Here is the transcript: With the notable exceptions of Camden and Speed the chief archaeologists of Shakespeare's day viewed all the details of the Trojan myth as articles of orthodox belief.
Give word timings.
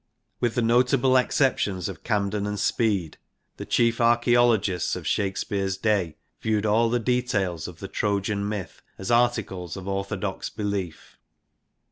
With 0.39 0.55
the 0.55 0.63
notable 0.63 1.15
exceptions 1.15 1.87
of 1.87 2.03
Camden 2.03 2.47
and 2.47 2.59
Speed 2.59 3.19
the 3.57 3.67
chief 3.67 4.01
archaeologists 4.01 4.95
of 4.95 5.05
Shakespeare's 5.05 5.77
day 5.77 6.15
viewed 6.41 6.65
all 6.65 6.89
the 6.89 6.97
details 6.97 7.67
of 7.67 7.77
the 7.77 7.87
Trojan 7.87 8.49
myth 8.49 8.81
as 8.97 9.11
articles 9.11 9.77
of 9.77 9.87
orthodox 9.87 10.49
belief. 10.49 11.19